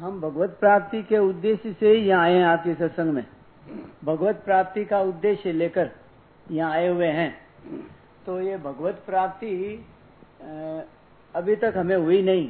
हम 0.00 0.20
भगवत 0.20 0.50
प्राप्ति 0.60 1.02
के 1.02 1.18
उद्देश्य 1.18 1.72
से 1.80 1.90
ही 1.90 2.02
यहाँ 2.08 2.24
आए 2.24 2.34
हैं 2.34 2.44
आपके 2.44 2.74
सत्संग 2.74 3.12
में। 3.12 3.24
भगवत 4.04 4.42
प्राप्ति 4.44 4.84
का 4.84 5.00
उद्देश्य 5.02 5.52
लेकर 5.52 5.90
यहाँ 6.50 6.72
आए 6.72 6.88
हुए 6.88 7.06
हैं। 7.06 7.30
तो 8.26 8.40
ये 8.40 8.56
भगवत 8.58 9.02
प्राप्ति 9.06 9.54
अभी 11.34 11.56
तक 11.56 11.74
हमें 11.76 11.96
हुई 11.96 12.20
नहीं। 12.22 12.46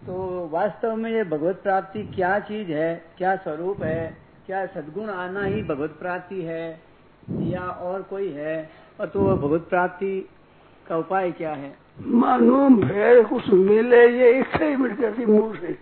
तो 0.00 0.48
वास्तव 0.52 0.96
में 0.96 1.10
ये 1.10 1.22
भगवत 1.24 1.60
प्राप्ति 1.62 2.02
क्या 2.06 2.38
चीज़ 2.40 2.70
है, 2.70 2.94
क्या 3.18 3.34
स्वरूप 3.36 3.82
है, 3.82 4.16
क्या 4.46 4.64
सदगुण 4.66 5.08
आना 5.10 5.44
ही 5.44 5.62
भगवत 5.62 5.96
प्राप्ति 6.00 6.42
है 6.42 6.80
या 7.42 7.60
और 7.60 8.02
कोई 8.02 8.28
है? 8.32 8.68
और 9.00 9.06
तो 9.06 9.20
वह 9.20 9.36
भगवत 9.36 9.66
प्राप्ति 9.68 10.28
का 10.86 10.96
उपाय 10.96 11.30
क्या 11.32 11.52
है? 11.52 11.74
मानो 11.98 12.68
भेड़ 12.76 13.22
कुछ 13.22 13.48
मिले, 13.50 14.06
ये 14.08 14.38
इच्छा 14.40 14.64
ही 14.64 14.76
मिट 14.76 15.00
जाती 15.00 15.26
मुँह 15.26 15.56
से। 15.56 15.76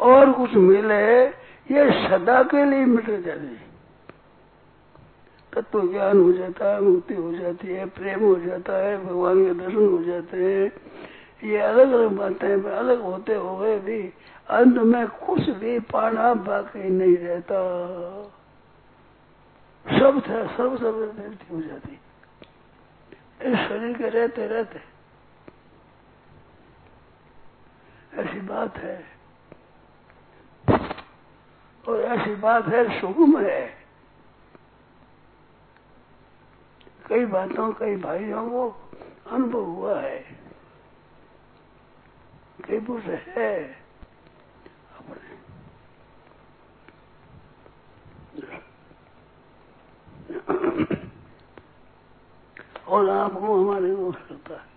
और 0.00 0.32
कुछ 0.32 0.54
मिले, 0.54 1.24
ये 1.70 2.08
सदा 2.08 2.42
के 2.42 2.64
लिए 2.64 2.84
मिट 2.84 3.10
जाती 3.10 3.58
तत्व 5.52 5.92
ज्ञान 5.92 6.20
हो 6.20 6.32
जाता 6.32 6.74
है, 6.74 6.80
मुक्ति 6.80 7.14
हो 7.14 7.32
जाती 7.32 7.68
है, 7.68 7.86
प्रेम 7.86 8.20
हो 8.20 8.34
जाता 8.36 8.76
है, 8.76 9.04
भगवान 9.04 9.44
के 9.44 9.54
दर्शन 9.54 9.88
हो 9.88 10.02
जाते 10.02 10.36
हैं। 10.36 10.72
ये 11.50 11.58
अलग 11.58 11.92
अलग 11.92 12.10
बातें, 12.10 12.70
अलग 12.70 13.00
होते 13.00 13.34
हुए 13.34 13.78
भी, 13.78 14.00
अंत 14.50 14.76
में 14.76 15.06
कुछ 15.06 15.48
भी 15.50 15.78
पाना 15.78 16.34
बाकी 16.34 16.90
नहीं 16.90 17.16
रहता। 17.16 17.58
सब 19.86 20.20
था 20.20 20.46
सर्व 20.56 20.76
सर्व 20.76 20.98
हो 21.52 21.60
जाती 21.60 21.98
इस 23.42 23.56
शरीर 23.68 23.96
के 23.98 24.08
रहते 24.08 24.46
रहते 24.46 24.80
ऐसी 28.22 28.40
बात 28.40 28.78
है। 28.78 29.19
और 31.88 32.00
ऐसी 32.00 32.34
बात 32.34 32.66
है 32.66 33.00
सुगम 33.00 33.38
है। 33.38 33.80
कई 37.08 37.24
बातों, 37.24 37.72
कई 37.72 37.96
भाइयों 37.96 38.50
को 38.50 38.90
अनुभव 39.30 39.64
हुआ 39.64 40.00
है। 40.00 40.18
कई 42.64 42.80
पुरुष 42.80 43.04
है 43.04 43.64
अपने। 44.96 45.40
और 52.88 53.10
आपको 53.10 53.64
हमारे 53.64 53.94
को 53.94 54.04
हो 54.04 54.12
सकता 54.12 54.54
है। 54.54 54.70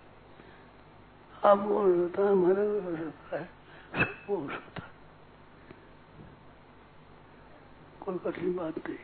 आपको 1.44 1.78
हो 1.78 2.08
सकता 2.08 2.22
है, 2.22 2.28
हमारे 2.28 2.54
को 2.54 2.90
हो 2.90 2.96
सकता 2.96 3.38
है, 3.38 3.44
सबको 3.96 4.36
हो 4.36 4.48
सकता 4.48 4.64
है। 4.68 4.73
कोई 8.04 8.18
कठिन 8.18 8.54
बात 8.56 8.78
नहीं 8.88 8.98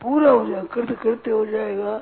पूरा 0.00 0.30
हो 0.30 0.46
जाएगा 0.46 0.62
कृत 0.74 0.98
कृत्य 0.98 1.30
हो 1.30 1.44
जाएगा 1.46 1.98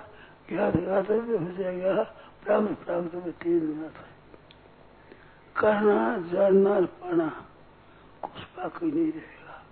ज्ञात 0.48 0.76
ज्ञातव्य 0.76 1.36
हो 1.36 1.50
जाएगा 1.52 2.02
प्राप्त 2.44 2.84
प्राप्त 2.84 3.14
में 3.14 3.32
तीन 3.32 3.64
मिनट 3.64 3.96
करना 5.56 5.96
जानना 6.32 6.80
पाना, 7.00 7.28
कुछ 8.22 8.42
बाकी 8.56 8.86
नहीं 8.86 9.12
रहेगा। 9.12 9.62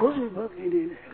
कुछ 0.00 0.16
भी 0.16 0.28
बाकी 0.28 0.68
नहीं 0.68 0.88
रहेगा। 0.88 1.13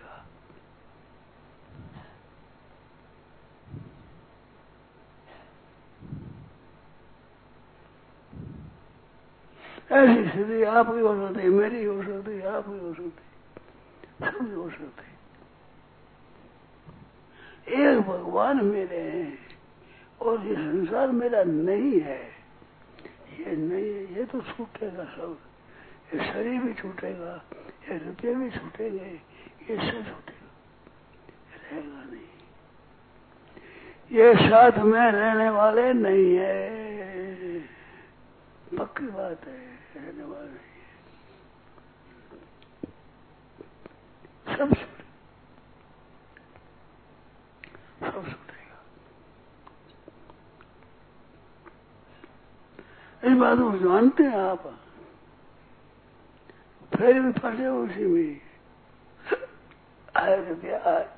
ऐसी 9.91 10.29
स्थिति 10.29 10.63
आपकी 10.63 11.01
हो 11.01 11.29
सकती 11.29 11.43
है, 11.43 11.49
मेरी 11.49 11.85
हो 11.85 12.03
सकती 12.03 12.31
है, 12.31 12.47
आपकी 12.49 12.79
हो 12.79 12.95
सकती 12.95 13.05
है 13.05 13.29
सबकी 14.21 14.53
हो 14.53 14.71
सकती 14.71 15.07
एक 17.71 18.01
भगवान 18.01 18.65
मेरे 18.65 18.99
हैं 18.99 19.39
और 20.21 20.47
ये 20.47 20.55
संसार 20.55 21.09
मेरा 21.09 21.43
नहीं 21.45 22.01
है। 22.01 22.23
ये 23.41 23.57
नहीं 23.57 23.91
है, 23.95 24.15
ये 24.15 24.25
तो 24.25 24.41
छूटेगा 24.41 25.05
सब। 25.05 25.39
ये 26.15 26.33
शरीर 26.33 26.61
भी 26.61 26.75
छूटेगा, 26.75 27.43
ये 27.91 27.99
रुपये 27.99 28.35
भी 28.35 28.51
छूटेंगे, 28.51 29.21
ये 29.71 29.77
सब 29.77 29.93
छूटेगा। 29.93 30.49
रहेगा 31.55 32.03
नहीं। 32.05 32.29
ये 34.13 34.35
साथ 34.35 34.79
में 34.79 35.13
रहने 35.13 35.51
वाले 35.51 35.93
नहीं 35.93 36.37
है। 36.37 37.00
पक्की 38.79 39.07
बात 39.07 39.45
है, 39.47 39.59
रहने 39.97 40.25
वाले। 40.25 40.59
सब 44.57 44.75
छूटे 44.75 45.05
सब 48.11 48.25
छूटेगा 48.25 48.79
इस 53.25 53.37
बात 53.39 53.59
को 53.59 53.79
जानते 53.79 54.23
हैं 54.23 54.39
आप। 54.39 54.63
फिर 56.95 57.21
भी 57.21 57.33
फंसे 57.33 57.67
उसी 57.67 58.05
में। 58.05 58.41
आए 60.17 60.37
तो 60.47 60.55
क्या? 60.61 60.79
आए 60.91 61.09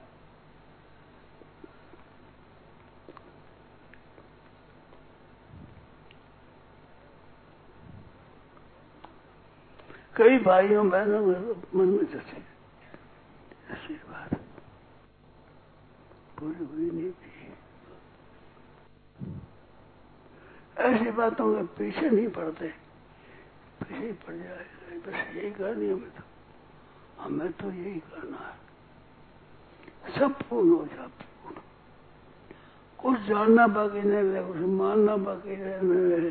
कई 10.17 10.39
भाइयों 10.39 10.89
बहनों 10.91 11.21
मन 11.75 11.89
में 11.89 12.05
जैसे 12.13 12.37
ऐसी 13.73 13.95
बात 14.09 14.35
पूरी 16.39 16.65
हुई 16.65 16.91
नहीं 16.91 17.13
थी। 17.13 17.31
ऐसी 20.83 21.11
बातों 21.11 21.47
के 21.55 21.63
पीछे 21.79 22.11
नहीं 22.11 22.29
पड़ते। 22.29 22.69
पीछे 23.81 23.95
ही 23.97 24.13
पड़ 24.13 24.35
जाएगा 24.35 24.97
बस 25.07 25.37
यही 25.37 25.51
करनी 25.51 25.89
हमें 25.91 26.11
तो 26.11 26.23
हमें 27.23 27.53
तो 27.53 27.71
यही 27.71 27.99
करना 28.11 28.39
है। 28.39 28.55
सब 30.19 30.31
पूर्ण 30.43 30.71
हो 30.71 30.85
जा 30.87 31.07
पूर्ण 31.07 31.57
कुछ 32.99 33.17
जानना 33.29 33.67
बाकी 33.67 34.03
नहीं 34.03 34.23
रहे, 34.23 34.43
कुछ 34.47 34.57
मानना 34.57 35.17
बाकी 35.17 35.57
न 35.57 35.61
रहे, 36.13 36.31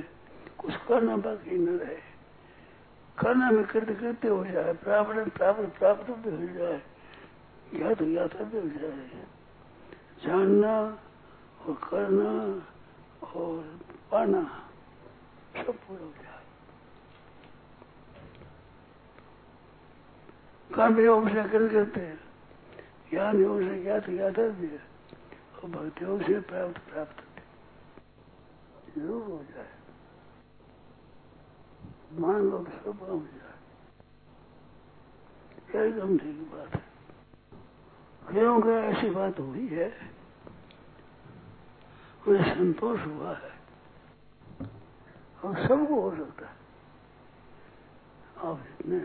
कुछ 0.57 0.73
करना 0.87 1.17
बाकी 1.17 1.57
न 1.57 1.77
रहे। 1.79 2.10
करना 3.21 3.49
में 3.51 3.65
कृत 3.65 3.89
कृत्य 3.99 4.27
हो 4.27 4.43
जाए 4.45 4.73
प्राप्त 4.73 5.29
प्राप्त 5.37 5.77
प्राप्त 5.79 6.09
भी 6.11 6.31
हो 6.31 6.53
जाए 6.53 6.81
ज्ञात 7.73 8.01
ज्ञात 8.03 8.35
भी 8.41 8.59
हो 8.59 8.67
जाए। 8.79 9.23
जानना 10.25 10.73
और 11.61 11.75
करना 11.83 12.31
और 13.27 13.79
पाना 14.11 14.41
सब 15.57 15.75
पूरा 15.77 16.03
हो 16.03 16.11
जाए। 16.23 16.39
कर्म 20.69 20.99
योग 20.99 21.29
से 21.29 21.43
कृत 21.49 21.71
करते 21.71 22.01
हैं। 22.01 22.19
ज्ञान 23.09 23.41
योग 23.41 23.59
से 23.61 23.81
ज्ञात 23.83 24.09
ज्ञात 24.09 24.39
भी 24.39 24.67
है। 24.67 24.81
और 25.55 25.69
भक्ति 25.69 26.05
योग 26.05 26.21
से 26.23 26.39
प्राप्त 26.39 26.77
प्राप्त 26.91 27.23
ज़रूर 28.97 29.21
हो 29.21 29.43
जाए। 29.51 29.80
मान 32.11 32.41
लो 32.41 32.57
सब 32.69 32.99
हो 33.01 33.17
जाए 35.72 35.88
एकदम 35.88 36.17
ठीक 36.17 36.39
बात 36.51 36.75
है। 36.75 36.81
क्योंकि 38.23 38.69
ऐसी 38.69 39.09
बात 39.09 39.40
हुई 39.40 39.67
है 39.67 39.87
मुझे 42.28 42.43
संतोष 42.46 42.99
हुआ 42.99 43.35
है, 43.35 43.52
और 45.43 45.55
सबको 45.67 46.02
हो 46.02 46.11
सकता 46.16 46.46
है। 46.46 46.55
आप 48.43 48.58
जितने 48.58 48.97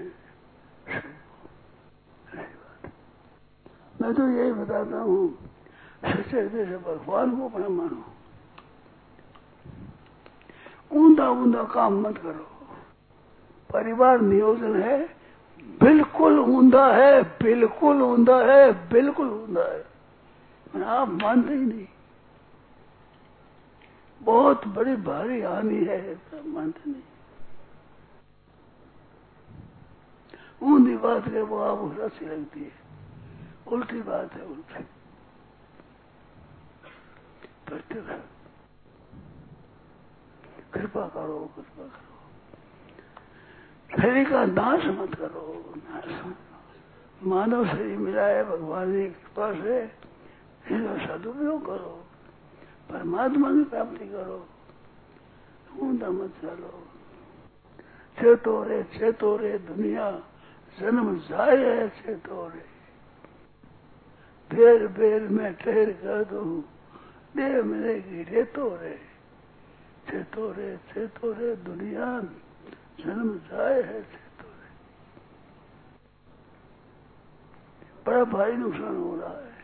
मैं 4.00 4.12
तो 4.14 4.28
यही 4.28 4.52
बताता 4.52 4.98
हूँ, 4.98 5.22
सच्चे 6.02 6.40
हृदय 6.40 6.64
से 6.66 6.76
भगवान 6.78 7.36
को 7.38 7.48
अपना 7.48 7.68
मानो। 7.68 8.04
ऊंधा 10.92 11.30
ऊंधा 11.30 11.62
काम 11.64 12.00
मत 12.00 12.18
करो। 12.18 12.55
परिवार 13.72 14.20
नियोजन 14.20 14.82
है। 14.82 15.16
बिल्कुल 15.82 16.38
ऊंधा 16.38 16.86
है, 16.92 17.22
बिल्कुल 17.22 18.02
ऊंधा 18.02 18.38
है, 18.40 18.88
बिल्कुल 18.88 19.28
ऊंधा 19.28 19.72
है। 19.72 19.84
आप 20.84 21.08
मानते 21.08 21.54
ही 21.54 21.60
नहीं। 21.60 21.86
बहुत 24.22 24.66
बड़ी 24.66 24.96
भारी 24.96 25.40
हानि 25.42 25.84
है 25.84 26.20
मानते 26.44 26.90
नहीं। 26.90 27.02
ऊंधी 30.62 30.96
बात 30.96 31.26
है, 31.26 31.42
वो 31.42 31.58
आपको 31.58 32.02
अच्छी 32.02 32.26
लगती 32.26 32.60
है। 32.60 32.72
उल्टी 33.66 34.00
बात 34.02 34.32
है, 34.32 34.44
उल्टी। 34.44 34.84
कृपा 40.72 41.08
करो 41.08 41.50
कृपा 41.56 41.82
करो। 41.82 42.15
शरीर 43.96 44.28
का 44.30 44.44
नाश 44.46 44.84
मत 44.92 45.14
करो। 45.14 45.44
नाश 45.76 46.08
मानव 47.22 47.66
शरीर 47.66 47.96
मिला 47.98 48.26
है, 48.26 48.42
भगवान 48.44 48.92
की 48.92 49.06
कृपा 49.06 49.52
से 49.52 49.76
इसका 50.66 50.94
सदुपयोग 51.06 51.64
करो, 51.66 51.94
परमात्मा 52.90 53.52
की 53.52 53.64
प्राप्ति 53.64 54.06
करो 54.06 54.38
ऊंधा 55.80 56.10
मत 56.10 56.32
चलो। 56.42 56.72
चेतो 58.18 58.62
रे 58.64 58.82
चेतो 58.92 59.36
रे 59.36 59.58
दुनिया, 59.64 60.10
जन्म 60.78 61.16
जाए 61.28 61.56
है 61.56 61.88
चेतो 61.96 62.46
रे 62.48 62.64
बेर 64.50 64.86
बेर 64.88 65.22
में 65.28 65.54
ठहर 65.56 65.90
कर 65.92 66.24
दू, 66.24 66.42
देह 67.36 67.62
मिलेगी 67.62 68.22
रेतो 68.24 68.68
रे 68.76 68.98
चेतो 70.10 70.50
रे 70.52 70.76
चेतो 70.92 71.32
रे 71.32 71.54
दुनिया 71.64 72.08
जन्म 72.98 73.28
जाए 73.48 73.80
है 73.82 73.98
रे 74.00 74.24
बड़ा 78.06 78.24
भारी 78.24 78.56
नुकसान 78.56 78.96
हो 78.96 79.14
रहा 79.16 79.30
है। 79.30 79.54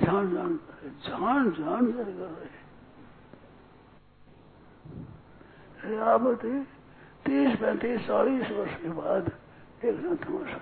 जान 0.00 0.24
जान 0.34 0.52
जान 1.04 1.50
जान 1.52 1.92
कर 1.92 2.04
रहे 2.04 2.56
आप 6.04 6.22
तीस 7.24 7.50
पैंतीस 7.60 8.00
चालीस 8.06 8.46
वर्ष 8.50 8.74
के 8.82 8.90
बाद 8.96 9.24
एक 9.84 9.94
तमाशा। 10.24 10.60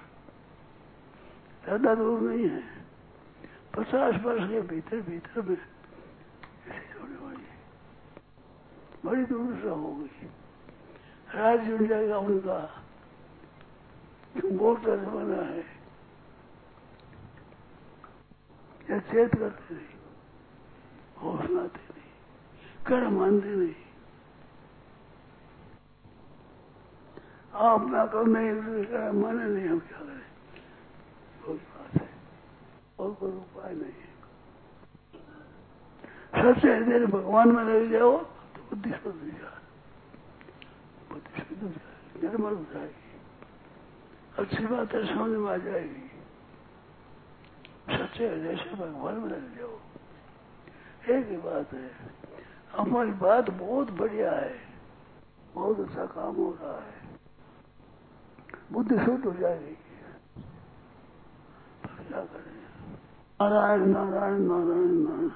ज़्यादा 1.65 1.95
दूर 1.95 2.21
नहीं 2.21 2.49
है। 2.49 2.63
पचास 3.77 4.15
वर्ष 4.25 4.43
के 4.51 4.61
भीतर 4.69 5.01
भीतर 5.09 5.41
में 5.43 5.57
होने 6.67 7.17
वाली 7.17 7.47
बड़ी 9.07 9.25
दूर 9.25 9.55
से 9.63 9.69
हो 9.69 9.93
गई 9.95 10.29
राज्य 11.35 11.73
मिल 11.73 11.89
जाएगा 11.89 12.19
उनका 12.21 12.59
मोटर 14.55 14.97
बना 15.07 15.43
है 15.45 15.65
या 18.91 18.99
चेत 19.07 19.35
करते 19.35 19.75
नहीं 19.75 19.97
होश 21.23 21.51
नहीं 21.51 22.05
कर 22.87 23.09
मानते 23.11 23.55
नहीं 23.55 23.75
आप 27.53 27.89
ना 27.91 28.05
करो 28.07 28.25
नहीं 28.27 28.51
माने 29.15 29.45
नहीं 29.45 29.69
हम 29.69 29.79
क्या 29.81 29.99
करें 29.99 30.25
कोई 31.43 31.57
बात 31.57 31.95
है 31.95 32.09
और 32.99 33.13
कोई 33.15 33.31
उपाय 33.33 33.75
नहीं 33.75 33.93
है 33.93 34.15
सबसे 36.37 36.81
देर 36.85 37.07
भगवान 37.09 37.55
में 37.57 37.63
लग 37.65 37.93
जाओ 37.93 38.13
बुद्धि 38.71 38.91
शुद्ध 38.91 39.17
हो 39.17 39.29
जाए 39.29 39.59
बुद्धि 41.11 41.41
शुद्ध 41.41 41.63
हो 41.63 41.69
जाएगी। 41.69 42.27
निर्मल 42.27 42.55
हो 42.55 42.65
जाएगी 42.73 43.05
अच्छी 44.39 44.67
बात 44.67 44.95
है 44.95 45.05
समझ 45.07 45.31
में 45.31 45.51
आ 45.51 45.57
जाएगी 45.57 46.05
सच्चे 47.91 48.29
हृदय 48.29 48.57
से 48.57 48.75
भगवान 48.75 49.15
में 49.15 49.29
लग 49.31 49.57
जाओ 49.59 49.75
एक 51.17 51.29
ही 51.31 51.37
बात 51.37 51.75
है 51.75 51.91
हमारी 52.73 53.13
बात 53.23 53.51
बहुत 53.51 53.91
बढ़िया 53.99 54.33
है 54.33 54.55
बहुत 55.55 55.81
अच्छा 55.81 56.05
काम 56.15 56.35
हो 56.35 56.51
रहा 56.61 56.79
है 56.81 56.95
बुद्धि 58.73 58.97
शुद्ध 59.05 59.25
हो 59.25 59.33
जाएगी 59.33 59.77
क्या 62.09 62.21
करें? 62.25 62.57
नारायण 63.41 63.87
नारायण 63.87 64.41
नारायण 64.43 64.93
नारायण। 64.99 65.31